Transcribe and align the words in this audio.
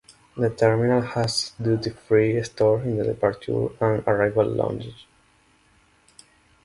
The 0.35 0.49
terminal 0.49 1.01
has 1.03 1.51
duty-free 1.61 2.41
stores 2.41 2.87
in 2.87 2.97
the 2.97 3.03
departure 3.03 3.67
and 3.79 4.01
arrival 4.07 4.47
lounges. 4.47 5.05